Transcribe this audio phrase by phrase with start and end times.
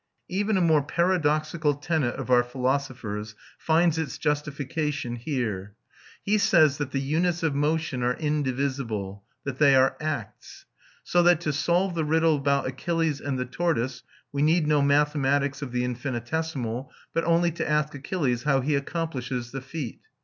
[0.29, 5.75] Even a more paradoxical tenet of our philosopher's finds it justification here.
[6.23, 10.65] He says that the units of motion are indivisible, that they are acts;
[11.03, 14.01] so that to solve the riddle about Achilles and the tortoise
[14.31, 19.51] we need no mathematics of the infinitesimal, but only to ask Achilles how he accomplishes
[19.51, 19.99] the feat.